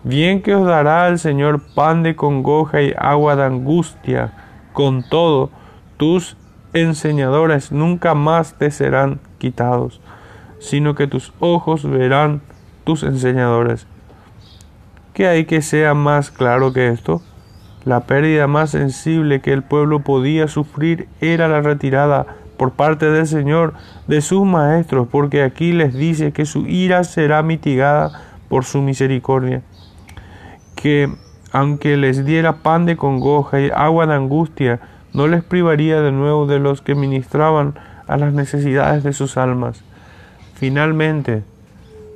Bien 0.08 0.40
que 0.40 0.54
os 0.54 0.66
dará 0.66 1.06
el 1.08 1.18
Señor 1.18 1.60
pan 1.74 2.02
de 2.02 2.16
congoja 2.16 2.80
y 2.80 2.94
agua 2.96 3.36
de 3.36 3.44
angustia, 3.44 4.32
con 4.72 5.02
todo, 5.06 5.50
tus 5.98 6.38
enseñadores 6.72 7.72
nunca 7.72 8.14
más 8.14 8.54
te 8.54 8.70
serán 8.70 9.20
quitados, 9.36 10.00
sino 10.60 10.94
que 10.94 11.08
tus 11.08 11.34
ojos 11.40 11.84
verán 11.84 12.40
tus 12.84 13.02
enseñadores. 13.02 13.86
¿Qué 15.12 15.26
hay 15.26 15.44
que 15.44 15.60
sea 15.60 15.92
más 15.92 16.30
claro 16.30 16.72
que 16.72 16.88
esto? 16.88 17.20
La 17.84 18.06
pérdida 18.06 18.46
más 18.46 18.70
sensible 18.70 19.42
que 19.42 19.52
el 19.52 19.62
pueblo 19.62 20.00
podía 20.00 20.48
sufrir 20.48 21.06
era 21.20 21.48
la 21.48 21.60
retirada 21.60 22.24
por 22.56 22.72
parte 22.72 23.10
del 23.10 23.26
Señor 23.26 23.74
de 24.06 24.22
sus 24.22 24.46
maestros, 24.46 25.06
porque 25.10 25.42
aquí 25.42 25.72
les 25.72 25.92
dice 25.92 26.32
que 26.32 26.46
su 26.46 26.66
ira 26.66 27.04
será 27.04 27.42
mitigada 27.42 28.22
por 28.48 28.64
su 28.64 28.80
misericordia, 28.80 29.60
que 30.80 31.10
aunque 31.50 31.96
les 31.96 32.24
diera 32.24 32.58
pan 32.58 32.86
de 32.86 32.96
congoja 32.96 33.60
y 33.60 33.70
agua 33.74 34.06
de 34.06 34.14
angustia, 34.14 34.80
no 35.12 35.26
les 35.26 35.42
privaría 35.42 36.00
de 36.00 36.12
nuevo 36.12 36.46
de 36.46 36.58
los 36.58 36.82
que 36.82 36.94
ministraban 36.94 37.74
a 38.06 38.16
las 38.16 38.32
necesidades 38.32 39.02
de 39.02 39.12
sus 39.12 39.36
almas. 39.36 39.82
Finalmente, 40.54 41.42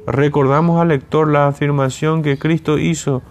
recordamos 0.06 0.80
al 0.80 0.88
lector 0.88 1.28
la 1.28 1.48
afirmación 1.48 2.22
que 2.22 2.38
Cristo 2.38 2.78
hizo 2.78 3.22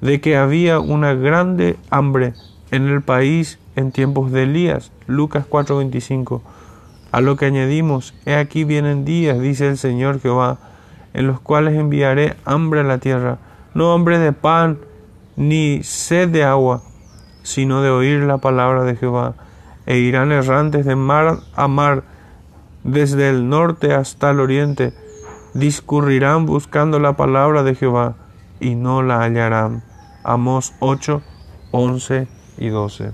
de 0.00 0.20
que 0.20 0.36
había 0.36 0.78
una 0.80 1.14
grande 1.14 1.76
hambre 1.90 2.34
en 2.70 2.86
el 2.88 3.02
país 3.02 3.58
en 3.76 3.90
tiempos 3.90 4.30
de 4.30 4.44
Elías, 4.44 4.92
Lucas 5.06 5.46
4:25. 5.48 6.42
A 7.10 7.20
lo 7.20 7.36
que 7.36 7.46
añadimos, 7.46 8.14
he 8.26 8.34
aquí 8.34 8.64
vienen 8.64 9.04
días, 9.04 9.40
dice 9.40 9.68
el 9.68 9.78
Señor 9.78 10.20
Jehová, 10.20 10.58
en 11.14 11.26
los 11.26 11.40
cuales 11.40 11.74
enviaré 11.74 12.36
hambre 12.44 12.80
a 12.80 12.84
la 12.84 12.98
tierra, 12.98 13.38
no 13.78 13.92
hambre 13.92 14.18
de 14.18 14.32
pan, 14.32 14.80
ni 15.36 15.84
sed 15.84 16.30
de 16.30 16.42
agua, 16.42 16.82
sino 17.44 17.80
de 17.80 17.90
oír 17.90 18.24
la 18.24 18.38
palabra 18.38 18.82
de 18.82 18.96
Jehová, 18.96 19.34
e 19.86 19.98
irán 19.98 20.32
errantes 20.32 20.84
de 20.84 20.96
mar 20.96 21.38
a 21.54 21.68
mar, 21.68 22.02
desde 22.82 23.30
el 23.30 23.48
norte 23.48 23.94
hasta 23.94 24.30
el 24.30 24.40
oriente, 24.40 24.94
discurrirán 25.54 26.44
buscando 26.44 26.98
la 26.98 27.12
palabra 27.12 27.62
de 27.62 27.76
Jehová, 27.76 28.16
y 28.58 28.74
no 28.74 29.04
la 29.04 29.22
hallarán. 29.22 29.84
Amos 30.24 30.74
8, 30.80 31.22
11 31.70 32.26
y 32.58 32.70
12. 32.70 33.12